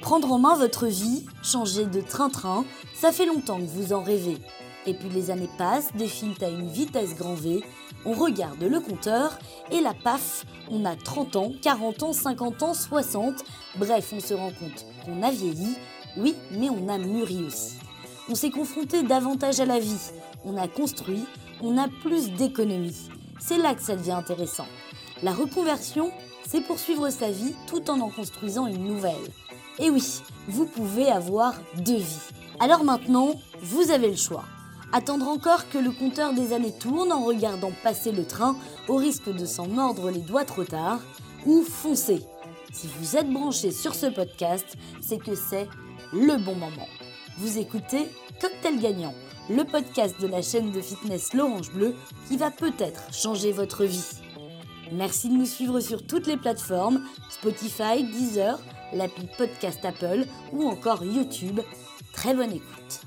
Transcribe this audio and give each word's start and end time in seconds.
Prendre 0.00 0.32
en 0.32 0.38
main 0.38 0.56
votre 0.56 0.86
vie, 0.86 1.26
changer 1.42 1.84
de 1.84 2.00
train-train, 2.00 2.64
ça 2.94 3.12
fait 3.12 3.26
longtemps 3.26 3.58
que 3.58 3.66
vous 3.66 3.92
en 3.92 4.02
rêvez. 4.02 4.38
Et 4.86 4.94
puis 4.94 5.10
les 5.10 5.30
années 5.30 5.50
passent, 5.58 5.94
défilent 5.94 6.42
à 6.42 6.48
une 6.48 6.68
vitesse 6.68 7.14
grand 7.14 7.34
V, 7.34 7.62
on 8.06 8.12
regarde 8.12 8.62
le 8.62 8.80
compteur 8.80 9.38
et 9.70 9.80
la 9.80 9.92
paf, 9.92 10.46
on 10.70 10.86
a 10.86 10.96
30 10.96 11.36
ans, 11.36 11.52
40 11.60 12.02
ans, 12.02 12.12
50 12.14 12.62
ans, 12.62 12.74
60, 12.74 13.44
bref, 13.76 14.12
on 14.16 14.20
se 14.20 14.32
rend 14.32 14.50
compte 14.50 14.86
qu'on 15.04 15.22
a 15.22 15.30
vieilli, 15.30 15.76
oui, 16.16 16.34
mais 16.52 16.70
on 16.70 16.88
a 16.88 16.96
mûri 16.96 17.44
aussi. 17.44 17.74
On 18.30 18.34
s'est 18.34 18.50
confronté 18.50 19.02
davantage 19.02 19.60
à 19.60 19.66
la 19.66 19.78
vie, 19.78 20.10
on 20.44 20.56
a 20.56 20.66
construit, 20.66 21.24
on 21.60 21.76
a 21.76 21.88
plus 22.02 22.30
d'économies. 22.30 23.10
C'est 23.40 23.58
là 23.58 23.74
que 23.74 23.82
ça 23.82 23.96
devient 23.96 24.12
intéressant. 24.12 24.66
La 25.22 25.32
reconversion, 25.32 26.12
c'est 26.46 26.60
poursuivre 26.60 27.10
sa 27.10 27.30
vie 27.30 27.54
tout 27.66 27.90
en 27.90 28.00
en 28.00 28.10
construisant 28.10 28.66
une 28.66 28.84
nouvelle. 28.84 29.14
Et 29.78 29.90
oui, 29.90 30.22
vous 30.46 30.66
pouvez 30.66 31.10
avoir 31.10 31.54
deux 31.78 31.96
vies. 31.96 32.28
Alors 32.60 32.84
maintenant, 32.84 33.32
vous 33.62 33.90
avez 33.90 34.10
le 34.10 34.16
choix. 34.16 34.44
Attendre 34.92 35.28
encore 35.28 35.68
que 35.70 35.78
le 35.78 35.92
compteur 35.92 36.34
des 36.34 36.52
années 36.52 36.76
tourne 36.78 37.12
en 37.12 37.24
regardant 37.24 37.70
passer 37.82 38.12
le 38.12 38.26
train 38.26 38.56
au 38.88 38.96
risque 38.96 39.32
de 39.32 39.46
s'en 39.46 39.68
mordre 39.68 40.10
les 40.10 40.20
doigts 40.20 40.44
trop 40.44 40.64
tard, 40.64 41.00
ou 41.46 41.62
foncer. 41.62 42.22
Si 42.72 42.88
vous 42.98 43.16
êtes 43.16 43.30
branché 43.30 43.70
sur 43.70 43.94
ce 43.94 44.06
podcast, 44.06 44.76
c'est 45.00 45.18
que 45.18 45.34
c'est 45.34 45.68
le 46.12 46.36
bon 46.44 46.54
moment. 46.54 46.88
Vous 47.38 47.58
écoutez 47.58 48.08
Cocktail 48.40 48.80
Gagnant, 48.80 49.14
le 49.50 49.64
podcast 49.64 50.20
de 50.20 50.28
la 50.28 50.42
chaîne 50.42 50.70
de 50.70 50.80
fitness 50.80 51.34
L'Orange 51.34 51.72
Bleu 51.72 51.94
qui 52.28 52.36
va 52.36 52.52
peut-être 52.52 53.12
changer 53.12 53.50
votre 53.50 53.84
vie. 53.84 54.04
Merci 54.92 55.28
de 55.28 55.34
nous 55.34 55.46
suivre 55.46 55.80
sur 55.80 56.06
toutes 56.06 56.28
les 56.28 56.36
plateformes, 56.36 57.04
Spotify, 57.28 58.04
Deezer, 58.04 58.60
l'appli 58.92 59.28
Podcast 59.36 59.84
Apple 59.84 60.24
ou 60.52 60.68
encore 60.68 61.04
YouTube. 61.04 61.60
Très 62.12 62.34
bonne 62.34 62.52
écoute. 62.52 63.00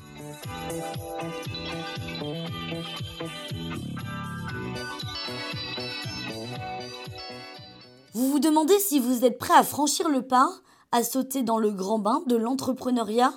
Vous 8.13 8.31
vous 8.31 8.39
demandez 8.39 8.77
si 8.79 8.99
vous 8.99 9.23
êtes 9.23 9.37
prêt 9.37 9.55
à 9.55 9.63
franchir 9.63 10.09
le 10.09 10.21
pas, 10.21 10.49
à 10.91 11.03
sauter 11.03 11.41
dans 11.41 11.57
le 11.57 11.71
grand 11.71 11.99
bain 11.99 12.21
de 12.27 12.35
l'entrepreneuriat? 12.35 13.33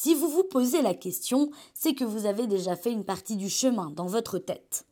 Si 0.00 0.14
vous 0.14 0.28
vous 0.28 0.44
posez 0.44 0.80
la 0.80 0.94
question, 0.94 1.50
c'est 1.74 1.94
que 1.94 2.04
vous 2.04 2.26
avez 2.26 2.46
déjà 2.46 2.76
fait 2.76 2.92
une 2.92 3.02
partie 3.02 3.34
du 3.34 3.48
chemin 3.48 3.90
dans 3.90 4.06
votre 4.06 4.38
tête. 4.38 4.86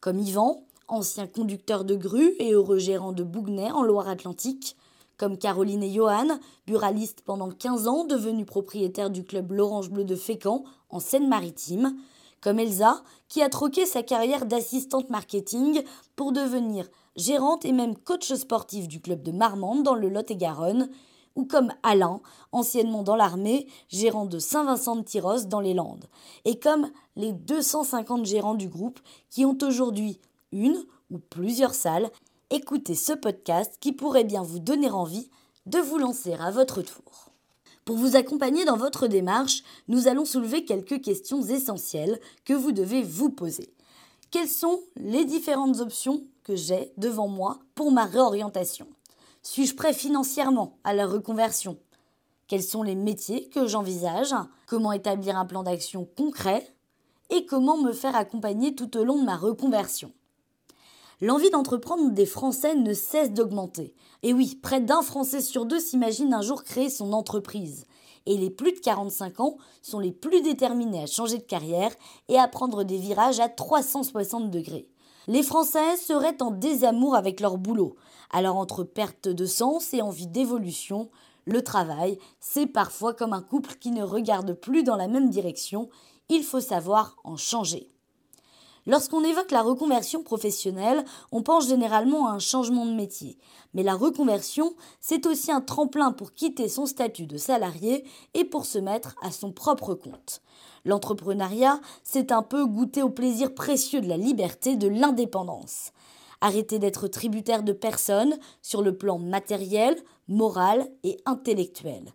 Comme 0.00 0.18
Yvan, 0.18 0.64
ancien 0.86 1.26
conducteur 1.26 1.86
de 1.86 1.94
grue 1.94 2.34
et 2.38 2.52
heureux 2.52 2.76
gérant 2.76 3.12
de 3.12 3.22
Bougnay 3.22 3.70
en 3.70 3.82
Loire-Atlantique, 3.82 4.76
comme 5.16 5.38
Caroline 5.38 5.82
et 5.82 5.90
Johan, 5.90 6.38
buralistes 6.66 7.22
pendant 7.22 7.48
15 7.48 7.88
ans, 7.88 8.04
devenus 8.04 8.44
propriétaires 8.44 9.08
du 9.08 9.24
club 9.24 9.50
L'Orange 9.50 9.88
Bleu 9.88 10.04
de 10.04 10.14
Fécamp 10.14 10.64
en 10.90 11.00
Seine-Maritime, 11.00 11.96
comme 12.42 12.58
Elsa, 12.58 13.02
qui 13.28 13.40
a 13.40 13.48
troqué 13.48 13.86
sa 13.86 14.02
carrière 14.02 14.44
d'assistante 14.44 15.08
marketing 15.08 15.82
pour 16.16 16.32
devenir 16.32 16.86
gérante 17.16 17.64
et 17.64 17.72
même 17.72 17.96
coach 17.96 18.30
sportif 18.34 18.88
du 18.88 19.00
club 19.00 19.22
de 19.22 19.32
Marmande 19.32 19.84
dans 19.84 19.94
le 19.94 20.10
Lot-et-Garonne, 20.10 20.90
ou 21.36 21.44
comme 21.44 21.72
Alain, 21.82 22.20
anciennement 22.52 23.02
dans 23.02 23.16
l'armée, 23.16 23.66
gérant 23.88 24.26
de 24.26 24.38
Saint-Vincent 24.38 24.96
de 24.96 25.02
Tyros 25.02 25.46
dans 25.46 25.60
les 25.60 25.74
Landes, 25.74 26.06
et 26.44 26.58
comme 26.58 26.90
les 27.16 27.32
250 27.32 28.24
gérants 28.24 28.54
du 28.54 28.68
groupe 28.68 29.00
qui 29.30 29.44
ont 29.44 29.58
aujourd'hui 29.62 30.20
une 30.52 30.84
ou 31.10 31.18
plusieurs 31.18 31.74
salles 31.74 32.10
écoutez 32.50 32.94
ce 32.94 33.12
podcast 33.12 33.76
qui 33.80 33.92
pourrait 33.92 34.22
bien 34.22 34.42
vous 34.42 34.60
donner 34.60 34.88
envie 34.88 35.28
de 35.66 35.78
vous 35.78 35.98
lancer 35.98 36.34
à 36.34 36.52
votre 36.52 36.82
tour. 36.82 37.30
Pour 37.84 37.96
vous 37.96 38.14
accompagner 38.14 38.64
dans 38.64 38.76
votre 38.76 39.08
démarche, 39.08 39.64
nous 39.88 40.08
allons 40.08 40.24
soulever 40.24 40.64
quelques 40.64 41.02
questions 41.02 41.42
essentielles 41.42 42.20
que 42.44 42.54
vous 42.54 42.70
devez 42.70 43.02
vous 43.02 43.30
poser. 43.30 43.74
Quelles 44.30 44.48
sont 44.48 44.80
les 44.96 45.24
différentes 45.24 45.80
options 45.80 46.22
que 46.44 46.54
j'ai 46.54 46.92
devant 46.96 47.28
moi 47.28 47.58
pour 47.74 47.90
ma 47.90 48.04
réorientation? 48.04 48.86
Suis-je 49.46 49.74
prêt 49.74 49.92
financièrement 49.92 50.78
à 50.84 50.94
la 50.94 51.06
reconversion? 51.06 51.76
Quels 52.48 52.62
sont 52.62 52.82
les 52.82 52.94
métiers 52.94 53.50
que 53.50 53.66
j'envisage? 53.66 54.34
Comment 54.66 54.90
établir 54.90 55.36
un 55.36 55.44
plan 55.44 55.62
d'action 55.62 56.08
concret? 56.16 56.74
Et 57.28 57.44
comment 57.44 57.76
me 57.76 57.92
faire 57.92 58.16
accompagner 58.16 58.74
tout 58.74 58.96
au 58.96 59.04
long 59.04 59.18
de 59.18 59.24
ma 59.24 59.36
reconversion? 59.36 60.12
L'envie 61.20 61.50
d'entreprendre 61.50 62.10
des 62.10 62.24
Français 62.24 62.74
ne 62.74 62.94
cesse 62.94 63.32
d'augmenter. 63.32 63.94
Et 64.22 64.32
oui, 64.32 64.58
près 64.62 64.80
d'un 64.80 65.02
Français 65.02 65.42
sur 65.42 65.66
deux 65.66 65.78
s'imagine 65.78 66.32
un 66.32 66.42
jour 66.42 66.64
créer 66.64 66.88
son 66.88 67.12
entreprise. 67.12 67.84
Et 68.24 68.38
les 68.38 68.50
plus 68.50 68.72
de 68.72 68.80
45 68.80 69.40
ans 69.40 69.58
sont 69.82 70.00
les 70.00 70.12
plus 70.12 70.40
déterminés 70.40 71.02
à 71.02 71.06
changer 71.06 71.36
de 71.36 71.42
carrière 71.42 71.92
et 72.28 72.38
à 72.38 72.48
prendre 72.48 72.82
des 72.82 72.96
virages 72.96 73.40
à 73.40 73.50
360 73.50 74.50
degrés. 74.50 74.88
Les 75.26 75.42
Français 75.42 75.96
seraient 75.96 76.42
en 76.42 76.50
désamour 76.50 77.14
avec 77.14 77.40
leur 77.40 77.56
boulot. 77.56 77.96
Alors 78.30 78.56
entre 78.56 78.84
perte 78.84 79.28
de 79.28 79.46
sens 79.46 79.94
et 79.94 80.02
envie 80.02 80.26
d'évolution, 80.26 81.08
le 81.46 81.62
travail, 81.62 82.18
c'est 82.40 82.66
parfois 82.66 83.14
comme 83.14 83.32
un 83.32 83.42
couple 83.42 83.76
qui 83.76 83.90
ne 83.90 84.02
regarde 84.02 84.52
plus 84.52 84.82
dans 84.82 84.96
la 84.96 85.08
même 85.08 85.30
direction. 85.30 85.88
Il 86.28 86.42
faut 86.42 86.60
savoir 86.60 87.16
en 87.24 87.36
changer. 87.36 87.93
Lorsqu'on 88.86 89.24
évoque 89.24 89.50
la 89.50 89.62
reconversion 89.62 90.22
professionnelle, 90.22 91.04
on 91.32 91.42
pense 91.42 91.68
généralement 91.68 92.28
à 92.28 92.32
un 92.32 92.38
changement 92.38 92.84
de 92.84 92.92
métier. 92.92 93.38
Mais 93.72 93.82
la 93.82 93.94
reconversion, 93.94 94.74
c'est 95.00 95.26
aussi 95.26 95.50
un 95.50 95.62
tremplin 95.62 96.12
pour 96.12 96.34
quitter 96.34 96.68
son 96.68 96.84
statut 96.84 97.26
de 97.26 97.38
salarié 97.38 98.04
et 98.34 98.44
pour 98.44 98.66
se 98.66 98.78
mettre 98.78 99.14
à 99.22 99.30
son 99.30 99.52
propre 99.52 99.94
compte. 99.94 100.42
L'entrepreneuriat, 100.84 101.80
c'est 102.02 102.30
un 102.30 102.42
peu 102.42 102.66
goûter 102.66 103.02
au 103.02 103.08
plaisir 103.08 103.54
précieux 103.54 104.02
de 104.02 104.08
la 104.08 104.18
liberté, 104.18 104.76
de 104.76 104.88
l'indépendance. 104.88 105.92
Arrêter 106.42 106.78
d'être 106.78 107.08
tributaire 107.08 107.62
de 107.62 107.72
personnes 107.72 108.36
sur 108.60 108.82
le 108.82 108.94
plan 108.98 109.18
matériel, 109.18 109.96
moral 110.28 110.86
et 111.04 111.16
intellectuel. 111.24 112.12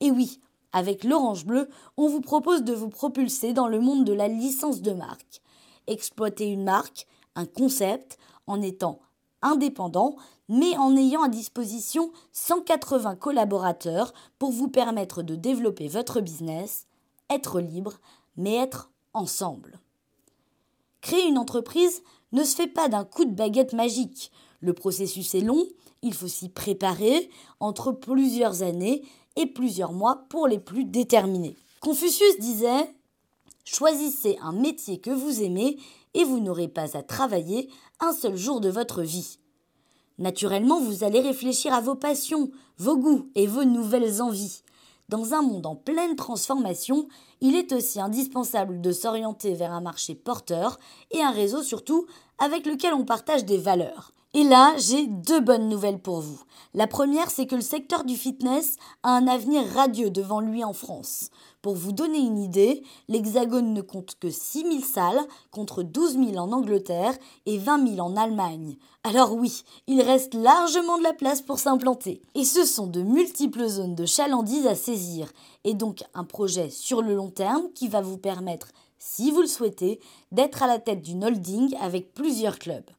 Et 0.00 0.10
oui, 0.10 0.38
avec 0.72 1.02
l'Orange 1.02 1.46
Bleu, 1.46 1.70
on 1.96 2.08
vous 2.08 2.20
propose 2.20 2.62
de 2.62 2.74
vous 2.74 2.90
propulser 2.90 3.54
dans 3.54 3.68
le 3.68 3.80
monde 3.80 4.04
de 4.04 4.12
la 4.12 4.28
licence 4.28 4.82
de 4.82 4.92
marque 4.92 5.40
exploiter 5.90 6.46
une 6.46 6.64
marque, 6.64 7.06
un 7.34 7.46
concept, 7.46 8.18
en 8.46 8.62
étant 8.62 9.00
indépendant, 9.42 10.16
mais 10.48 10.76
en 10.76 10.96
ayant 10.96 11.22
à 11.22 11.28
disposition 11.28 12.12
180 12.32 13.16
collaborateurs 13.16 14.12
pour 14.38 14.50
vous 14.50 14.68
permettre 14.68 15.22
de 15.22 15.34
développer 15.34 15.88
votre 15.88 16.20
business, 16.20 16.86
être 17.30 17.60
libre, 17.60 17.94
mais 18.36 18.56
être 18.56 18.90
ensemble. 19.14 19.80
Créer 21.00 21.26
une 21.26 21.38
entreprise 21.38 22.02
ne 22.32 22.44
se 22.44 22.54
fait 22.54 22.66
pas 22.66 22.88
d'un 22.88 23.04
coup 23.04 23.24
de 23.24 23.34
baguette 23.34 23.72
magique. 23.72 24.30
Le 24.60 24.74
processus 24.74 25.34
est 25.34 25.40
long, 25.40 25.66
il 26.02 26.14
faut 26.14 26.28
s'y 26.28 26.48
préparer 26.48 27.30
entre 27.60 27.92
plusieurs 27.92 28.62
années 28.62 29.02
et 29.36 29.46
plusieurs 29.46 29.92
mois 29.92 30.26
pour 30.28 30.46
les 30.46 30.58
plus 30.58 30.84
déterminés. 30.84 31.56
Confucius 31.80 32.38
disait 32.38 32.94
Choisissez 33.64 34.38
un 34.42 34.52
métier 34.52 35.00
que 35.00 35.10
vous 35.10 35.42
aimez 35.42 35.78
et 36.14 36.24
vous 36.24 36.40
n'aurez 36.40 36.68
pas 36.68 36.96
à 36.96 37.02
travailler 37.02 37.68
un 38.00 38.12
seul 38.12 38.36
jour 38.36 38.60
de 38.60 38.68
votre 38.68 39.02
vie. 39.02 39.38
Naturellement, 40.18 40.80
vous 40.80 41.04
allez 41.04 41.20
réfléchir 41.20 41.72
à 41.72 41.80
vos 41.80 41.94
passions, 41.94 42.50
vos 42.78 42.96
goûts 42.96 43.30
et 43.34 43.46
vos 43.46 43.64
nouvelles 43.64 44.20
envies. 44.20 44.62
Dans 45.08 45.34
un 45.34 45.42
monde 45.42 45.66
en 45.66 45.74
pleine 45.74 46.14
transformation, 46.14 47.08
il 47.40 47.56
est 47.56 47.72
aussi 47.72 48.00
indispensable 48.00 48.80
de 48.80 48.92
s'orienter 48.92 49.54
vers 49.54 49.72
un 49.72 49.80
marché 49.80 50.14
porteur 50.14 50.78
et 51.10 51.22
un 51.22 51.32
réseau 51.32 51.62
surtout 51.62 52.06
avec 52.38 52.66
lequel 52.66 52.94
on 52.94 53.04
partage 53.04 53.44
des 53.44 53.58
valeurs. 53.58 54.12
Et 54.32 54.44
là, 54.44 54.74
j'ai 54.78 55.08
deux 55.08 55.40
bonnes 55.40 55.68
nouvelles 55.68 55.98
pour 55.98 56.20
vous. 56.20 56.40
La 56.74 56.86
première, 56.86 57.30
c'est 57.30 57.46
que 57.46 57.56
le 57.56 57.60
secteur 57.60 58.04
du 58.04 58.16
fitness 58.16 58.76
a 59.02 59.10
un 59.16 59.26
avenir 59.26 59.66
radieux 59.74 60.10
devant 60.10 60.38
lui 60.38 60.62
en 60.62 60.72
France. 60.72 61.30
Pour 61.62 61.74
vous 61.74 61.92
donner 61.92 62.18
une 62.18 62.38
idée, 62.38 62.82
l'Hexagone 63.08 63.74
ne 63.74 63.82
compte 63.82 64.14
que 64.18 64.30
6 64.30 64.62
000 64.62 64.80
salles 64.80 65.20
contre 65.50 65.82
12 65.82 66.14
000 66.14 66.36
en 66.36 66.52
Angleterre 66.52 67.14
et 67.44 67.58
20 67.58 67.96
000 67.96 68.00
en 68.00 68.16
Allemagne. 68.16 68.78
Alors 69.04 69.34
oui, 69.34 69.62
il 69.86 70.00
reste 70.00 70.32
largement 70.32 70.96
de 70.96 71.02
la 71.02 71.12
place 71.12 71.42
pour 71.42 71.58
s'implanter. 71.58 72.22
Et 72.34 72.46
ce 72.46 72.64
sont 72.64 72.86
de 72.86 73.02
multiples 73.02 73.66
zones 73.68 73.94
de 73.94 74.06
chalandise 74.06 74.66
à 74.66 74.74
saisir, 74.74 75.30
et 75.64 75.74
donc 75.74 76.02
un 76.14 76.24
projet 76.24 76.70
sur 76.70 77.02
le 77.02 77.14
long 77.14 77.30
terme 77.30 77.70
qui 77.74 77.88
va 77.88 78.00
vous 78.00 78.18
permettre, 78.18 78.68
si 78.98 79.30
vous 79.30 79.42
le 79.42 79.46
souhaitez, 79.46 80.00
d'être 80.32 80.62
à 80.62 80.66
la 80.66 80.78
tête 80.78 81.02
d'une 81.02 81.24
holding 81.24 81.76
avec 81.82 82.14
plusieurs 82.14 82.58
clubs. 82.58 82.90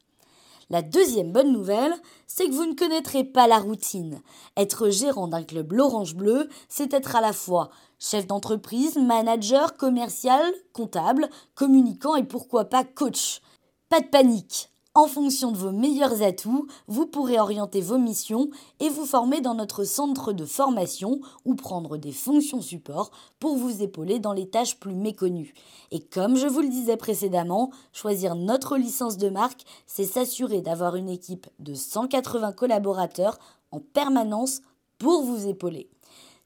La 0.70 0.80
deuxième 0.80 1.32
bonne 1.32 1.52
nouvelle, 1.52 1.94
c'est 2.26 2.46
que 2.46 2.54
vous 2.54 2.64
ne 2.64 2.74
connaîtrez 2.74 3.24
pas 3.24 3.46
la 3.46 3.58
routine. 3.58 4.22
Être 4.56 4.88
gérant 4.88 5.28
d'un 5.28 5.42
club 5.42 5.72
l'Orange 5.72 6.14
Bleu, 6.14 6.48
c'est 6.68 6.94
être 6.94 7.14
à 7.14 7.20
la 7.20 7.34
fois 7.34 7.68
chef 8.02 8.26
d'entreprise, 8.26 8.96
manager, 8.96 9.76
commercial, 9.76 10.42
comptable, 10.72 11.28
communicant 11.54 12.16
et 12.16 12.24
pourquoi 12.24 12.64
pas 12.64 12.82
coach. 12.82 13.40
Pas 13.88 14.00
de 14.00 14.06
panique. 14.06 14.70
En 14.94 15.06
fonction 15.06 15.52
de 15.52 15.56
vos 15.56 15.70
meilleurs 15.70 16.22
atouts, 16.22 16.66
vous 16.86 17.06
pourrez 17.06 17.40
orienter 17.40 17.80
vos 17.80 17.96
missions 17.96 18.50
et 18.78 18.90
vous 18.90 19.06
former 19.06 19.40
dans 19.40 19.54
notre 19.54 19.84
centre 19.84 20.34
de 20.34 20.44
formation 20.44 21.20
ou 21.46 21.54
prendre 21.54 21.96
des 21.96 22.12
fonctions 22.12 22.60
support 22.60 23.10
pour 23.38 23.56
vous 23.56 23.82
épauler 23.82 24.18
dans 24.18 24.34
les 24.34 24.50
tâches 24.50 24.78
plus 24.78 24.94
méconnues. 24.94 25.54
Et 25.92 26.00
comme 26.00 26.36
je 26.36 26.46
vous 26.46 26.60
le 26.60 26.68
disais 26.68 26.98
précédemment, 26.98 27.70
choisir 27.92 28.34
notre 28.34 28.76
licence 28.76 29.16
de 29.16 29.30
marque, 29.30 29.62
c'est 29.86 30.04
s'assurer 30.04 30.60
d'avoir 30.60 30.96
une 30.96 31.08
équipe 31.08 31.46
de 31.58 31.72
180 31.72 32.52
collaborateurs 32.52 33.38
en 33.70 33.80
permanence 33.80 34.60
pour 34.98 35.22
vous 35.22 35.46
épauler. 35.46 35.91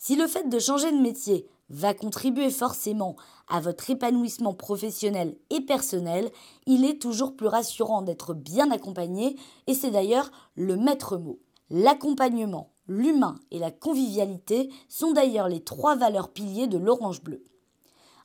Si 0.06 0.14
le 0.14 0.28
fait 0.28 0.48
de 0.48 0.60
changer 0.60 0.92
de 0.92 1.00
métier 1.00 1.48
va 1.68 1.92
contribuer 1.92 2.50
forcément 2.50 3.16
à 3.48 3.58
votre 3.58 3.90
épanouissement 3.90 4.54
professionnel 4.54 5.36
et 5.50 5.60
personnel, 5.60 6.30
il 6.64 6.84
est 6.84 7.02
toujours 7.02 7.34
plus 7.34 7.48
rassurant 7.48 8.02
d'être 8.02 8.32
bien 8.32 8.70
accompagné 8.70 9.34
et 9.66 9.74
c'est 9.74 9.90
d'ailleurs 9.90 10.30
le 10.54 10.76
maître 10.76 11.16
mot. 11.16 11.40
L'accompagnement, 11.70 12.70
l'humain 12.86 13.34
et 13.50 13.58
la 13.58 13.72
convivialité 13.72 14.70
sont 14.88 15.10
d'ailleurs 15.10 15.48
les 15.48 15.64
trois 15.64 15.96
valeurs 15.96 16.28
piliers 16.28 16.68
de 16.68 16.78
l'Orange 16.78 17.20
Bleu. 17.20 17.42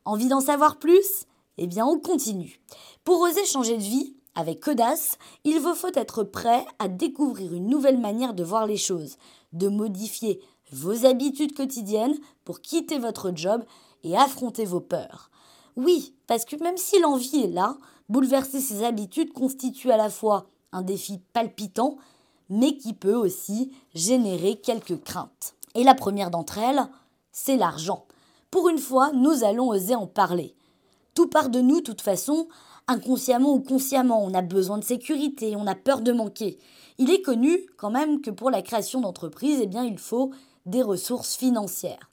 Envie 0.05 0.27
d'en 0.27 0.39
savoir 0.39 0.77
plus? 0.77 1.25
Eh 1.57 1.65
bien 1.65 1.87
on 1.87 1.99
continue. 1.99 2.61
Pour 3.03 3.21
oser 3.21 3.43
changer 3.45 3.77
de 3.77 3.81
vie, 3.81 4.15
avec 4.35 4.67
audace, 4.67 5.17
il 5.45 5.59
vous 5.59 5.73
faut 5.73 5.91
être 5.95 6.23
prêt 6.23 6.63
à 6.77 6.87
découvrir 6.87 7.55
une 7.55 7.67
nouvelle 7.67 7.99
manière 7.99 8.35
de 8.35 8.43
voir 8.43 8.67
les 8.67 8.77
choses, 8.77 9.17
de 9.51 9.67
modifier 9.67 10.39
vos 10.71 11.05
habitudes 11.05 11.55
quotidiennes 11.55 12.17
pour 12.45 12.61
quitter 12.61 12.99
votre 12.99 13.31
job 13.35 13.63
et 14.03 14.17
affronter 14.17 14.65
vos 14.65 14.79
peurs. 14.79 15.29
Oui, 15.75 16.13
parce 16.27 16.45
que 16.45 16.61
même 16.61 16.77
si 16.77 16.99
l'envie 16.99 17.43
est 17.43 17.51
là, 17.51 17.77
bouleverser 18.09 18.59
ses 18.59 18.83
habitudes 18.83 19.33
constitue 19.33 19.91
à 19.91 19.97
la 19.97 20.09
fois 20.09 20.47
un 20.71 20.81
défi 20.81 21.19
palpitant, 21.33 21.97
mais 22.49 22.77
qui 22.77 22.93
peut 22.93 23.15
aussi 23.15 23.71
générer 23.93 24.55
quelques 24.55 25.01
craintes. 25.01 25.55
Et 25.75 25.83
la 25.83 25.95
première 25.95 26.31
d'entre 26.31 26.57
elles, 26.57 26.87
c'est 27.31 27.55
l'argent. 27.55 28.05
Pour 28.49 28.67
une 28.67 28.77
fois, 28.77 29.11
nous 29.13 29.45
allons 29.45 29.69
oser 29.69 29.95
en 29.95 30.07
parler. 30.07 30.55
Tout 31.15 31.27
part 31.27 31.49
de 31.49 31.61
nous, 31.61 31.77
de 31.77 31.85
toute 31.85 32.01
façon, 32.01 32.47
inconsciemment 32.87 33.53
ou 33.53 33.61
consciemment. 33.61 34.23
On 34.23 34.33
a 34.33 34.41
besoin 34.41 34.77
de 34.77 34.83
sécurité, 34.83 35.55
on 35.55 35.67
a 35.67 35.75
peur 35.75 36.01
de 36.01 36.11
manquer. 36.11 36.57
Il 36.97 37.09
est 37.09 37.21
connu 37.21 37.65
quand 37.77 37.91
même 37.91 38.21
que 38.21 38.29
pour 38.29 38.51
la 38.51 38.61
création 38.61 39.01
d'entreprise, 39.01 39.59
eh 39.61 39.67
bien, 39.67 39.85
il 39.85 39.97
faut 39.97 40.31
des 40.65 40.81
ressources 40.81 41.35
financières. 41.35 42.09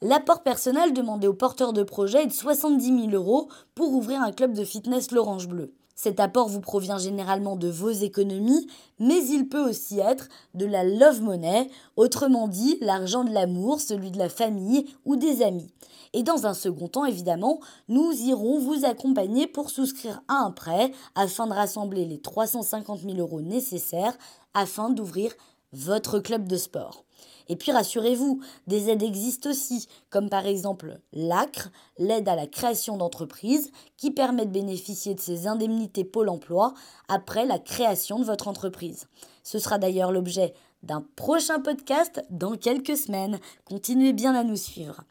L'apport 0.00 0.42
personnel 0.42 0.92
demandé 0.92 1.26
aux 1.26 1.34
porteurs 1.34 1.72
de 1.72 1.82
projet 1.82 2.22
est 2.22 2.28
de 2.28 2.32
70 2.32 3.10
000 3.10 3.10
euros 3.10 3.48
pour 3.74 3.92
ouvrir 3.92 4.22
un 4.22 4.32
club 4.32 4.52
de 4.52 4.64
fitness 4.64 5.10
l'Orange 5.10 5.48
Bleu. 5.48 5.74
Cet 5.96 6.20
apport 6.20 6.48
vous 6.48 6.60
provient 6.60 6.98
généralement 6.98 7.56
de 7.56 7.66
vos 7.68 7.90
économies, 7.90 8.68
mais 9.00 9.18
il 9.26 9.48
peut 9.48 9.68
aussi 9.68 9.98
être 9.98 10.28
de 10.54 10.64
la 10.64 10.84
love 10.84 11.22
money, 11.22 11.68
autrement 11.96 12.46
dit 12.46 12.78
l'argent 12.80 13.24
de 13.24 13.32
l'amour, 13.32 13.80
celui 13.80 14.12
de 14.12 14.18
la 14.18 14.28
famille 14.28 14.86
ou 15.04 15.16
des 15.16 15.42
amis. 15.42 15.72
Et 16.12 16.22
dans 16.22 16.46
un 16.46 16.54
second 16.54 16.86
temps, 16.86 17.04
évidemment, 17.04 17.58
nous 17.88 18.12
irons 18.12 18.60
vous 18.60 18.84
accompagner 18.84 19.48
pour 19.48 19.70
souscrire 19.70 20.22
à 20.28 20.44
un 20.44 20.52
prêt 20.52 20.92
afin 21.16 21.48
de 21.48 21.52
rassembler 21.52 22.04
les 22.04 22.20
350 22.20 23.00
000 23.00 23.16
euros 23.18 23.40
nécessaires 23.40 24.16
afin 24.54 24.90
d'ouvrir 24.90 25.32
votre 25.72 26.20
club 26.20 26.46
de 26.46 26.56
sport. 26.56 27.04
Et 27.48 27.56
puis 27.56 27.72
rassurez-vous, 27.72 28.40
des 28.66 28.90
aides 28.90 29.02
existent 29.02 29.50
aussi, 29.50 29.88
comme 30.10 30.28
par 30.28 30.46
exemple 30.46 31.00
l'ACRE, 31.12 31.70
l'aide 31.98 32.28
à 32.28 32.36
la 32.36 32.46
création 32.46 32.96
d'entreprise, 32.96 33.70
qui 33.96 34.10
permet 34.10 34.46
de 34.46 34.52
bénéficier 34.52 35.14
de 35.14 35.20
ces 35.20 35.46
indemnités 35.46 36.04
Pôle 36.04 36.28
emploi 36.28 36.74
après 37.08 37.46
la 37.46 37.58
création 37.58 38.18
de 38.18 38.24
votre 38.24 38.48
entreprise. 38.48 39.06
Ce 39.42 39.58
sera 39.58 39.78
d'ailleurs 39.78 40.12
l'objet 40.12 40.54
d'un 40.82 41.04
prochain 41.16 41.60
podcast 41.60 42.22
dans 42.30 42.56
quelques 42.56 42.96
semaines. 42.96 43.38
Continuez 43.64 44.12
bien 44.12 44.34
à 44.34 44.44
nous 44.44 44.56
suivre. 44.56 45.02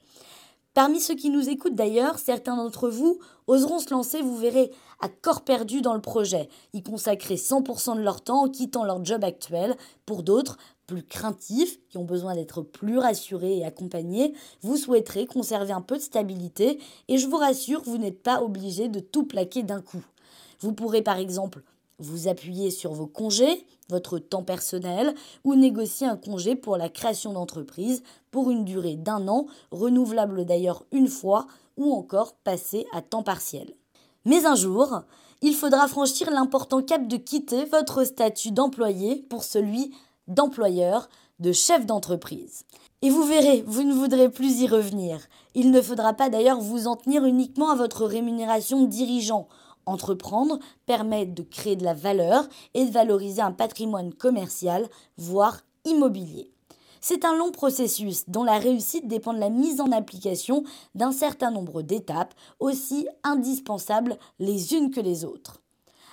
Parmi 0.78 1.00
ceux 1.00 1.16
qui 1.16 1.32
nous 1.32 1.50
écoutent 1.50 1.74
d'ailleurs, 1.74 2.20
certains 2.20 2.56
d'entre 2.56 2.88
vous 2.88 3.18
oseront 3.48 3.80
se 3.80 3.90
lancer, 3.90 4.22
vous 4.22 4.38
verrez, 4.38 4.70
à 5.00 5.10
corps 5.10 5.44
perdu 5.44 5.82
dans 5.82 5.96
le 5.96 6.02
projet, 6.02 6.50
y 6.72 6.84
consacrer 6.84 7.34
100% 7.34 7.96
de 7.96 8.04
leur 8.04 8.22
temps 8.22 8.44
en 8.44 8.48
quittant 8.48 8.84
leur 8.84 9.04
job 9.04 9.24
actuel. 9.24 9.76
Pour 10.06 10.22
d'autres, 10.22 10.60
plus 10.86 11.02
craintifs, 11.02 11.80
qui 11.90 11.98
ont 11.98 12.06
besoin 12.06 12.36
d'être 12.36 12.62
plus 12.62 13.00
rassurés 13.00 13.58
et 13.58 13.66
accompagnés, 13.66 14.36
vous 14.62 14.78
souhaiterez 14.78 15.26
conserver 15.26 15.74
un 15.74 15.82
peu 15.82 15.98
de 15.98 16.04
stabilité 16.04 16.78
et 17.08 17.18
je 17.18 17.26
vous 17.26 17.38
rassure, 17.38 17.82
vous 17.84 17.98
n'êtes 17.98 18.22
pas 18.22 18.44
obligé 18.44 18.88
de 18.88 19.00
tout 19.00 19.26
plaquer 19.26 19.64
d'un 19.64 19.82
coup. 19.82 20.06
Vous 20.60 20.74
pourrez 20.74 21.02
par 21.02 21.18
exemple 21.18 21.64
vous 22.00 22.28
appuyer 22.28 22.72
sur 22.72 22.94
vos 22.94 23.08
congés, 23.08 23.66
votre 23.90 24.20
temps 24.20 24.44
personnel, 24.44 25.16
ou 25.44 25.56
négocier 25.56 26.08
un 26.08 26.18
congé 26.18 26.56
pour 26.56 26.78
la 26.78 26.90
création 26.90 27.34
d'entreprise 27.34 28.04
pour 28.32 28.52
une 28.52 28.66
durée 28.66 28.96
d'un 28.96 29.28
an, 29.28 29.48
renouvelable 29.72 30.46
d'ailleurs 30.46 30.84
une 30.92 31.08
fois, 31.08 31.48
ou 31.78 31.94
encore 31.94 32.34
passer 32.34 32.86
à 32.92 33.02
temps 33.02 33.24
partiel. 33.24 33.74
Mais 34.26 34.46
un 34.46 34.56
jour, 34.56 35.04
il 35.42 35.54
faudra 35.54 35.88
franchir 35.88 36.32
l'important 36.32 36.82
cap 36.82 37.08
de 37.08 37.18
quitter 37.18 37.66
votre 37.66 38.04
statut 38.04 38.52
d'employé 38.52 39.26
pour 39.30 39.44
celui 39.44 39.94
d'employeur, 40.28 41.10
de 41.40 41.52
chef 41.52 41.86
d'entreprise. 41.86 42.64
Et 43.04 43.12
vous 43.12 43.24
verrez, 43.24 43.64
vous 43.68 43.84
ne 43.84 43.94
voudrez 43.94 44.30
plus 44.30 44.62
y 44.62 44.68
revenir. 44.68 45.20
Il 45.54 45.70
ne 45.70 45.82
faudra 45.82 46.14
pas 46.14 46.30
d'ailleurs 46.30 46.60
vous 46.60 46.88
en 46.88 46.96
tenir 46.96 47.26
uniquement 47.26 47.70
à 47.70 47.76
votre 47.76 48.06
rémunération 48.06 48.82
de 48.82 48.88
dirigeant. 48.88 49.48
Entreprendre 49.88 50.60
permet 50.86 51.26
de 51.26 51.42
créer 51.42 51.78
de 51.78 51.86
la 51.86 51.94
valeur 51.94 52.48
et 52.74 52.86
de 52.86 52.92
valoriser 52.92 53.42
un 53.42 53.54
patrimoine 53.54 54.14
commercial, 54.14 54.88
voire 55.18 55.62
immobilier. 55.86 56.52
C'est 57.00 57.24
un 57.24 57.38
long 57.38 57.52
processus 57.52 58.28
dont 58.28 58.44
la 58.44 58.60
réussite 58.60 59.08
dépend 59.08 59.34
de 59.34 59.40
la 59.40 59.50
mise 59.50 59.80
en 59.80 59.94
application 59.94 60.66
d'un 60.94 61.14
certain 61.14 61.52
nombre 61.52 61.82
d'étapes, 61.84 62.34
aussi 62.60 63.08
indispensables 63.24 64.18
les 64.40 64.74
unes 64.74 64.92
que 64.92 65.00
les 65.00 65.24
autres. 65.24 65.62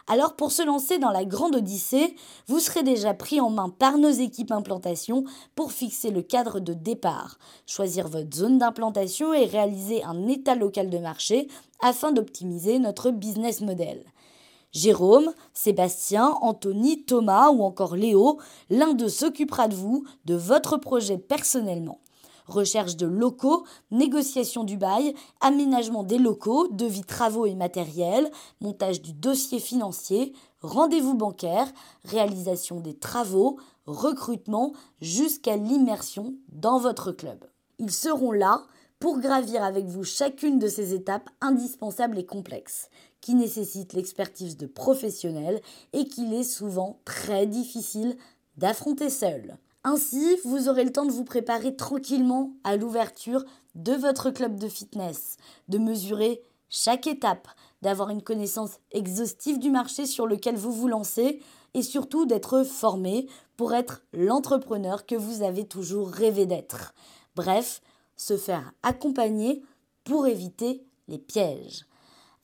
Alors 0.06 0.36
pour 0.36 0.52
se 0.52 0.62
lancer 0.62 0.98
dans 0.98 1.10
la 1.10 1.24
grande 1.24 1.56
odyssée, 1.56 2.14
vous 2.46 2.60
serez 2.60 2.82
déjà 2.82 3.14
pris 3.14 3.40
en 3.40 3.48
main 3.48 3.70
par 3.70 3.96
nos 3.96 4.10
équipes 4.10 4.52
implantation 4.52 5.24
pour 5.54 5.72
fixer 5.72 6.10
le 6.10 6.20
cadre 6.20 6.60
de 6.60 6.74
départ, 6.74 7.38
choisir 7.66 8.08
votre 8.08 8.36
zone 8.36 8.58
d'implantation 8.58 9.32
et 9.32 9.46
réaliser 9.46 10.04
un 10.04 10.28
état 10.28 10.56
local 10.56 10.90
de 10.90 10.98
marché 10.98 11.48
afin 11.80 12.12
d'optimiser 12.12 12.78
notre 12.78 13.10
business 13.10 13.62
model. 13.62 14.04
Jérôme, 14.72 15.32
Sébastien, 15.54 16.36
Anthony, 16.42 17.04
Thomas 17.04 17.50
ou 17.50 17.62
encore 17.62 17.96
Léo, 17.96 18.38
l'un 18.68 18.92
d'eux 18.92 19.08
s'occupera 19.08 19.68
de 19.68 19.74
vous, 19.74 20.04
de 20.26 20.34
votre 20.34 20.76
projet 20.76 21.16
personnellement 21.16 22.00
recherche 22.46 22.96
de 22.96 23.06
locaux, 23.06 23.64
négociation 23.90 24.64
du 24.64 24.76
bail, 24.76 25.14
aménagement 25.40 26.02
des 26.02 26.18
locaux, 26.18 26.68
devis 26.68 27.04
travaux 27.04 27.46
et 27.46 27.54
matériels, 27.54 28.30
montage 28.60 29.02
du 29.02 29.12
dossier 29.12 29.60
financier, 29.60 30.32
rendez-vous 30.60 31.14
bancaire, 31.14 31.70
réalisation 32.04 32.80
des 32.80 32.94
travaux, 32.94 33.58
recrutement 33.86 34.72
jusqu'à 35.00 35.56
l'immersion 35.56 36.34
dans 36.52 36.78
votre 36.78 37.12
club. 37.12 37.44
Ils 37.78 37.92
seront 37.92 38.32
là 38.32 38.62
pour 39.00 39.18
gravir 39.18 39.62
avec 39.62 39.86
vous 39.86 40.04
chacune 40.04 40.58
de 40.58 40.68
ces 40.68 40.94
étapes 40.94 41.28
indispensables 41.40 42.18
et 42.18 42.24
complexes, 42.24 42.88
qui 43.20 43.34
nécessitent 43.34 43.92
l'expertise 43.92 44.56
de 44.56 44.66
professionnels 44.66 45.60
et 45.92 46.06
qu'il 46.06 46.32
est 46.32 46.44
souvent 46.44 47.00
très 47.04 47.46
difficile 47.46 48.16
d'affronter 48.56 49.10
seul. 49.10 49.58
Ainsi, 49.84 50.38
vous 50.44 50.70
aurez 50.70 50.84
le 50.84 50.92
temps 50.92 51.04
de 51.04 51.12
vous 51.12 51.24
préparer 51.24 51.76
tranquillement 51.76 52.54
à 52.64 52.76
l'ouverture 52.76 53.44
de 53.74 53.92
votre 53.92 54.30
club 54.30 54.58
de 54.58 54.68
fitness, 54.68 55.36
de 55.68 55.76
mesurer 55.76 56.42
chaque 56.70 57.06
étape, 57.06 57.48
d'avoir 57.82 58.08
une 58.08 58.22
connaissance 58.22 58.78
exhaustive 58.92 59.58
du 59.58 59.70
marché 59.70 60.06
sur 60.06 60.26
lequel 60.26 60.56
vous 60.56 60.72
vous 60.72 60.88
lancez 60.88 61.42
et 61.74 61.82
surtout 61.82 62.24
d'être 62.24 62.64
formé 62.64 63.26
pour 63.58 63.74
être 63.74 64.02
l'entrepreneur 64.14 65.04
que 65.04 65.16
vous 65.16 65.42
avez 65.42 65.66
toujours 65.66 66.08
rêvé 66.08 66.46
d'être. 66.46 66.94
Bref, 67.36 67.82
se 68.16 68.38
faire 68.38 68.72
accompagner 68.82 69.62
pour 70.04 70.26
éviter 70.26 70.82
les 71.08 71.18
pièges. 71.18 71.84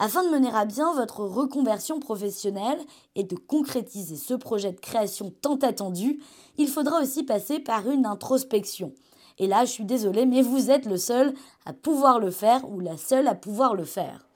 Afin 0.03 0.25
de 0.25 0.31
mener 0.31 0.51
à 0.55 0.65
bien 0.65 0.95
votre 0.95 1.27
reconversion 1.27 2.01
professionnelle 2.01 2.81
et 3.17 3.23
de 3.23 3.37
concrétiser 3.37 4.17
ce 4.17 4.33
projet 4.33 4.73
de 4.73 4.81
création 4.81 5.31
tant 5.43 5.57
attendu, 5.57 6.23
il 6.57 6.69
faudra 6.69 7.03
aussi 7.03 7.23
passer 7.23 7.59
par 7.59 7.89
une 7.91 8.07
introspection. 8.07 8.95
Et 9.37 9.47
là, 9.47 9.67
je 9.67 9.73
suis 9.73 9.85
désolée, 9.85 10.25
mais 10.25 10.41
vous 10.41 10.71
êtes 10.71 10.87
le 10.87 10.97
seul 10.97 11.35
à 11.67 11.75
pouvoir 11.75 12.19
le 12.19 12.31
faire 12.31 12.67
ou 12.71 12.81
la 12.81 12.97
seule 12.97 13.29
à 13.29 13.35
pouvoir 13.35 13.75
le 13.75 13.85
faire. 13.85 14.27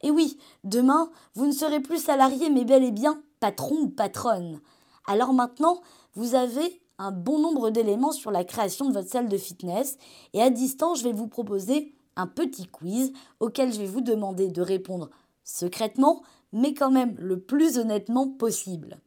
Et 0.00 0.10
oui, 0.10 0.38
demain, 0.64 1.10
vous 1.34 1.44
ne 1.44 1.52
serez 1.52 1.80
plus 1.80 2.02
salarié, 2.02 2.48
mais 2.48 2.64
bel 2.64 2.82
et 2.82 2.90
bien 2.90 3.22
patron 3.40 3.76
ou 3.76 3.88
patronne. 3.90 4.58
Alors 5.06 5.34
maintenant, 5.34 5.82
vous 6.14 6.34
avez 6.34 6.80
un 6.96 7.12
bon 7.12 7.40
nombre 7.40 7.68
d'éléments 7.68 8.12
sur 8.12 8.30
la 8.30 8.44
création 8.44 8.88
de 8.88 8.94
votre 8.94 9.10
salle 9.10 9.28
de 9.28 9.36
fitness 9.36 9.98
et 10.32 10.40
à 10.40 10.48
distance, 10.48 11.00
je 11.00 11.04
vais 11.04 11.12
vous 11.12 11.28
proposer 11.28 11.94
un 12.16 12.26
petit 12.26 12.66
quiz 12.66 13.12
auquel 13.38 13.72
je 13.72 13.80
vais 13.80 13.86
vous 13.86 14.00
demander 14.00 14.48
de 14.48 14.62
répondre 14.62 15.10
secrètement, 15.44 16.22
mais 16.52 16.74
quand 16.74 16.90
même 16.90 17.16
le 17.18 17.40
plus 17.40 17.78
honnêtement 17.78 18.28
possible. 18.28 19.00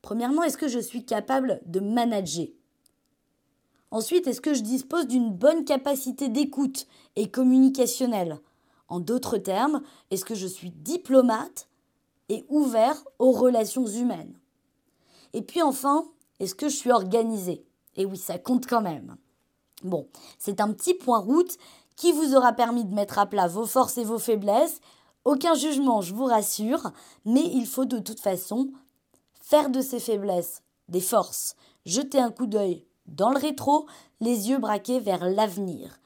Premièrement, 0.00 0.42
est-ce 0.42 0.56
que 0.56 0.68
je 0.68 0.78
suis 0.78 1.04
capable 1.04 1.60
de 1.66 1.80
manager? 1.80 2.48
Ensuite, 3.90 4.26
est-ce 4.26 4.40
que 4.40 4.54
je 4.54 4.62
dispose 4.62 5.06
d'une 5.06 5.30
bonne 5.30 5.64
capacité 5.64 6.28
d'écoute 6.28 6.86
et 7.14 7.30
communicationnelle? 7.30 8.38
En 8.88 9.00
d'autres 9.00 9.38
termes, 9.38 9.82
est-ce 10.10 10.24
que 10.24 10.34
je 10.34 10.46
suis 10.46 10.70
diplomate 10.70 11.68
et 12.28 12.44
ouvert 12.48 13.04
aux 13.18 13.32
relations 13.32 13.86
humaines? 13.86 14.34
Et 15.34 15.42
puis 15.42 15.62
enfin, 15.62 16.06
est-ce 16.40 16.54
que 16.54 16.68
je 16.68 16.76
suis 16.76 16.90
organisé? 16.90 17.64
Et 17.96 18.06
oui, 18.06 18.16
ça 18.16 18.38
compte 18.38 18.66
quand 18.66 18.82
même. 18.82 19.16
Bon, 19.82 20.08
c'est 20.38 20.60
un 20.60 20.72
petit 20.72 20.94
point 20.94 21.18
route 21.18 21.58
qui 21.96 22.12
vous 22.12 22.34
aura 22.34 22.52
permis 22.52 22.84
de 22.84 22.94
mettre 22.94 23.18
à 23.18 23.26
plat 23.26 23.48
vos 23.48 23.66
forces 23.66 23.98
et 23.98 24.04
vos 24.04 24.18
faiblesses. 24.18 24.80
Aucun 25.24 25.54
jugement, 25.54 26.00
je 26.00 26.14
vous 26.14 26.24
rassure, 26.24 26.90
mais 27.24 27.44
il 27.44 27.66
faut 27.66 27.84
de 27.84 27.98
toute 27.98 28.20
façon 28.20 28.70
faire 29.40 29.70
de 29.70 29.80
ces 29.80 30.00
faiblesses 30.00 30.62
des 30.88 31.00
forces, 31.00 31.54
jeter 31.86 32.18
un 32.18 32.30
coup 32.30 32.46
d'œil 32.46 32.84
dans 33.06 33.30
le 33.30 33.38
rétro, 33.38 33.86
les 34.20 34.50
yeux 34.50 34.58
braqués 34.58 35.00
vers 35.00 35.28
l'avenir. 35.28 35.98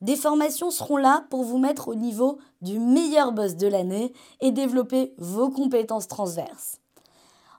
Des 0.00 0.16
formations 0.16 0.70
seront 0.70 0.96
là 0.96 1.24
pour 1.30 1.44
vous 1.44 1.58
mettre 1.58 1.88
au 1.88 1.94
niveau 1.94 2.38
du 2.62 2.78
meilleur 2.78 3.32
boss 3.32 3.56
de 3.56 3.66
l'année 3.66 4.12
et 4.40 4.50
développer 4.50 5.14
vos 5.18 5.50
compétences 5.50 6.08
transverses. 6.08 6.78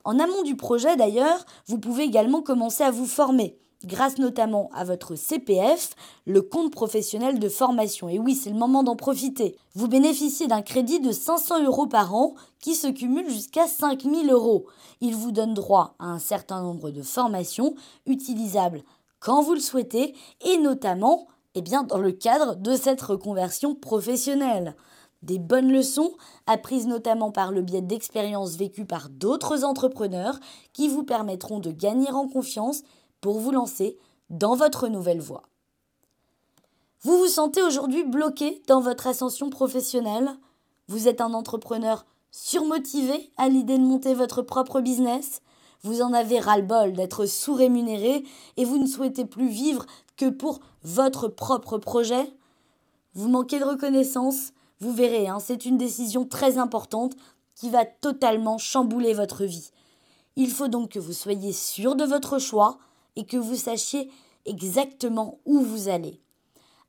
En 0.04 0.20
amont 0.20 0.42
du 0.42 0.56
projet 0.56 0.96
d'ailleurs, 0.96 1.46
vous 1.68 1.78
pouvez 1.78 2.04
également 2.04 2.42
commencer 2.42 2.84
à 2.84 2.92
vous 2.92 3.06
former 3.06 3.60
grâce 3.86 4.18
notamment 4.18 4.70
à 4.74 4.84
votre 4.84 5.16
CPF, 5.16 5.96
le 6.26 6.42
compte 6.42 6.72
professionnel 6.72 7.40
de 7.40 7.50
formation. 7.50 8.10
Et 8.10 8.20
oui, 8.20 8.36
c'est 8.36 8.50
le 8.50 8.58
moment 8.58 8.84
d'en 8.84 8.96
profiter. 8.96 9.56
Vous 9.76 9.88
bénéficiez 9.88 10.48
d'un 10.48 10.62
crédit 10.62 11.00
de 11.00 11.12
500 11.12 11.64
euros 11.64 11.88
par 11.88 12.14
an 12.14 12.36
qui 12.60 12.76
se 12.76 12.88
cumule 12.88 13.30
jusqu'à 13.30 13.68
5000 13.68 14.30
euros. 14.32 14.66
Il 15.02 15.16
vous 15.16 15.32
donne 15.32 15.54
droit 15.54 15.96
à 16.00 16.06
un 16.06 16.20
certain 16.20 16.62
nombre 16.62 16.92
de 16.92 17.02
formations 17.02 17.76
utilisables 18.06 18.84
quand 19.20 19.42
vous 19.42 19.54
le 19.54 19.60
souhaitez 19.60 20.16
et 20.42 20.58
notamment 20.58 21.28
eh 21.54 21.62
dans 21.62 21.98
le 21.98 22.12
cadre 22.12 22.56
de 22.56 22.76
cette 22.76 23.02
reconversion 23.02 23.76
professionnelle. 23.76 24.76
Des 25.22 25.38
bonnes 25.38 25.72
leçons 25.72 26.14
apprises 26.48 26.88
notamment 26.88 27.32
par 27.32 27.52
le 27.52 27.62
biais 27.62 27.82
d'expériences 27.82 28.56
vécues 28.56 28.86
par 28.86 29.10
d'autres 29.10 29.64
entrepreneurs 29.64 30.40
qui 30.74 30.88
vous 30.88 31.04
permettront 31.04 31.60
de 31.60 31.72
gagner 31.72 32.10
en 32.10 32.28
confiance 32.28 32.82
pour 33.22 33.40
vous 33.40 33.52
lancer 33.52 33.98
dans 34.30 34.56
votre 34.56 34.88
nouvelle 34.88 35.22
voie. 35.22 35.44
Vous 37.04 37.18
vous 37.18 37.28
sentez 37.28 37.64
aujourd'hui 37.64 38.04
bloqué 38.04 38.62
dans 38.68 38.82
votre 38.82 39.08
ascension 39.08 39.50
professionnelle. 39.50 40.30
Vous 40.88 41.08
êtes 41.08 41.22
un 41.22 41.34
entrepreneur 41.34 42.06
surmotivé 42.32 43.32
à 43.38 43.50
l'idée 43.50 43.78
de 43.78 43.84
monter 43.84 44.14
votre 44.14 44.42
propre 44.42 44.82
business. 44.82 45.42
Vous 45.84 46.02
en 46.02 46.14
avez 46.14 46.40
ras-le-bol 46.40 46.94
d'être 46.94 47.26
sous-rémunéré 47.26 48.24
et 48.58 48.66
vous 48.66 48.78
ne 48.78 48.86
souhaitez 48.86 49.26
plus 49.26 49.48
vivre 49.48 49.86
que 50.16 50.30
pour 50.30 50.60
votre 50.84 51.28
propre 51.28 51.80
projet. 51.80 52.32
Vous 53.16 53.30
manquez 53.30 53.60
de 53.60 53.66
reconnaissance. 53.66 54.52
Vous 54.80 54.94
verrez, 54.94 55.28
hein, 55.28 55.40
c'est 55.40 55.66
une 55.66 55.78
décision 55.78 56.26
très 56.26 56.58
importante 56.58 57.16
qui 57.56 57.70
va 57.70 57.86
totalement 57.86 58.58
chambouler 58.58 59.14
votre 59.14 59.44
vie. 59.44 59.72
Il 60.36 60.50
faut 60.50 60.68
donc 60.68 60.92
que 60.92 61.00
vous 61.00 61.14
soyez 61.14 61.52
sûr 61.52 61.96
de 61.96 62.06
votre 62.06 62.40
choix, 62.40 62.78
et 63.16 63.26
que 63.26 63.38
vous 63.38 63.56
sachiez 63.56 64.10
exactement 64.46 65.40
où 65.46 65.60
vous 65.60 65.90
allez. 65.90 66.22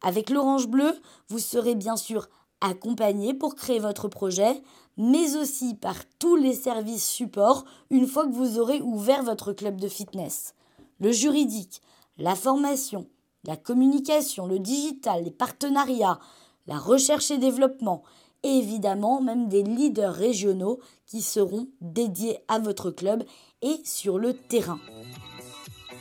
Avec 0.03 0.31
l'Orange 0.31 0.69
Bleu, 0.69 0.93
vous 1.29 1.39
serez 1.39 1.75
bien 1.75 1.97
sûr 1.97 2.29
accompagné 2.61 3.35
pour 3.35 3.55
créer 3.55 3.79
votre 3.79 4.09
projet, 4.09 4.63
mais 4.97 5.37
aussi 5.37 5.75
par 5.75 5.97
tous 6.19 6.37
les 6.37 6.55
services 6.55 7.09
supports 7.09 7.65
une 7.91 8.07
fois 8.07 8.27
que 8.27 8.33
vous 8.33 8.59
aurez 8.59 8.81
ouvert 8.81 9.23
votre 9.23 9.53
club 9.53 9.81
de 9.81 9.89
fitness. 9.89 10.55
Le 11.01 11.13
juridique, 11.13 11.83
la 12.19 12.35
formation, 12.35 13.07
la 13.45 13.57
communication, 13.57 14.47
le 14.47 14.59
digital, 14.59 15.25
les 15.25 15.31
partenariats, 15.31 16.21
la 16.67 16.79
recherche 16.79 17.31
et 17.31 17.39
développement, 17.39 18.03
et 18.45 18.59
évidemment 18.59 19.21
même 19.21 19.49
des 19.49 19.63
leaders 19.63 20.15
régionaux 20.15 20.81
qui 21.07 21.23
seront 21.23 21.69
dédiés 21.81 22.39
à 22.49 22.59
votre 22.59 22.91
club 22.91 23.25
et 23.63 23.81
sur 23.85 24.19
le 24.19 24.35
terrain. 24.35 24.79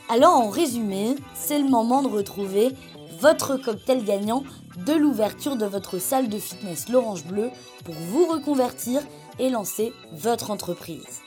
Alors 0.08 0.34
en 0.34 0.50
résumé, 0.50 1.16
c'est 1.34 1.58
le 1.58 1.68
moment 1.68 2.02
de 2.02 2.08
retrouver 2.08 2.72
votre 3.20 3.56
cocktail 3.56 4.04
gagnant 4.04 4.42
de 4.86 4.92
l'ouverture 4.92 5.56
de 5.56 5.66
votre 5.66 5.98
salle 5.98 6.28
de 6.28 6.38
fitness 6.38 6.88
l'Orange 6.88 7.24
Bleu 7.24 7.50
pour 7.84 7.94
vous 7.94 8.26
reconvertir 8.26 9.00
et 9.38 9.48
lancer 9.48 9.92
votre 10.12 10.50
entreprise. 10.50 11.20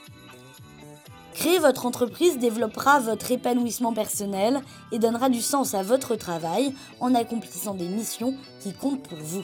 Créer 1.34 1.60
votre 1.60 1.86
entreprise 1.86 2.38
développera 2.38 3.00
votre 3.00 3.32
épanouissement 3.32 3.94
personnel 3.94 4.62
et 4.92 5.00
donnera 5.00 5.30
du 5.30 5.42
sens 5.42 5.74
à 5.74 5.84
votre 5.84 6.16
travail 6.16 6.74
en 7.00 7.14
accomplissant 7.14 7.74
des 7.74 7.88
missions 7.88 8.36
qui 8.62 8.74
comptent 8.74 9.04
pour 9.04 9.18
vous. 9.20 9.44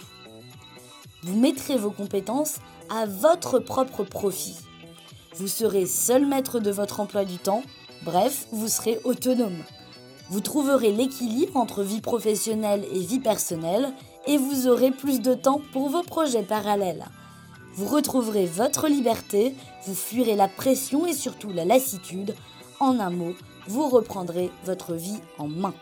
Vous 1.24 1.38
mettrez 1.38 1.78
vos 1.78 1.92
compétences 1.92 2.58
à 2.90 3.06
votre 3.06 3.60
propre 3.60 4.04
profit. 4.04 4.58
Vous 5.36 5.48
serez 5.48 5.86
seul 5.86 6.26
maître 6.26 6.60
de 6.60 6.72
votre 6.72 7.00
emploi 7.00 7.26
du 7.26 7.38
temps 7.38 7.64
Bref, 8.04 8.48
vous 8.52 8.68
serez 8.68 9.00
autonome. 9.04 9.64
Vous 10.30 10.40
trouverez 10.40 10.92
l'équilibre 10.92 11.58
entre 11.58 11.84
vie 11.84 12.02
professionnelle 12.02 12.84
et 12.92 13.00
vie 13.00 13.20
personnelle 13.20 13.94
et 14.26 14.38
vous 14.38 14.68
aurez 14.68 14.92
plus 14.92 15.22
de 15.22 15.34
temps 15.34 15.62
pour 15.72 15.90
vos 15.90 16.02
projets 16.02 16.42
parallèles. 16.42 17.06
Vous 17.76 17.86
retrouverez 17.86 18.46
votre 18.46 18.88
liberté, 18.88 19.56
vous 19.86 19.94
fuirez 19.94 20.36
la 20.36 20.48
pression 20.48 21.06
et 21.06 21.14
surtout 21.14 21.52
la 21.52 21.64
lassitude. 21.64 22.34
En 22.80 23.00
un 23.00 23.12
mot, 23.12 23.34
vous 23.68 23.88
reprendrez 23.88 24.50
votre 24.66 24.94
vie 24.94 25.20
en 25.38 25.48
main. 25.48 25.74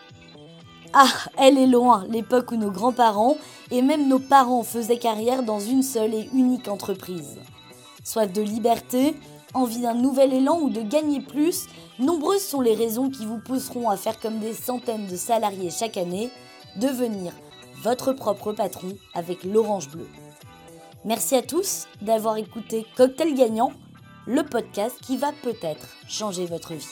Ah, 0.93 1.07
elle 1.37 1.57
est 1.57 1.67
loin, 1.67 2.05
l'époque 2.09 2.51
où 2.51 2.57
nos 2.57 2.71
grands-parents 2.71 3.37
et 3.71 3.81
même 3.81 4.07
nos 4.07 4.19
parents 4.19 4.63
faisaient 4.63 4.97
carrière 4.97 5.43
dans 5.43 5.59
une 5.59 5.83
seule 5.83 6.13
et 6.13 6.29
unique 6.33 6.67
entreprise. 6.67 7.37
Soif 8.03 8.33
de 8.33 8.41
liberté, 8.41 9.15
envie 9.53 9.81
d'un 9.81 9.93
nouvel 9.93 10.33
élan 10.33 10.59
ou 10.59 10.69
de 10.69 10.81
gagner 10.81 11.21
plus, 11.21 11.67
nombreuses 11.99 12.43
sont 12.43 12.61
les 12.61 12.75
raisons 12.75 13.09
qui 13.09 13.25
vous 13.25 13.39
pousseront 13.39 13.89
à 13.89 13.97
faire 13.97 14.19
comme 14.19 14.39
des 14.39 14.53
centaines 14.53 15.07
de 15.07 15.15
salariés 15.15 15.71
chaque 15.71 15.97
année, 15.97 16.29
devenir 16.77 17.33
votre 17.81 18.13
propre 18.13 18.53
patron 18.53 18.95
avec 19.13 19.43
l'Orange 19.43 19.89
Bleu. 19.89 20.07
Merci 21.05 21.35
à 21.35 21.41
tous 21.41 21.87
d'avoir 22.01 22.37
écouté 22.37 22.85
Cocktail 22.97 23.33
Gagnant, 23.33 23.71
le 24.27 24.43
podcast 24.43 24.97
qui 25.01 25.17
va 25.17 25.31
peut-être 25.43 25.87
changer 26.07 26.45
votre 26.45 26.73
vie. 26.73 26.85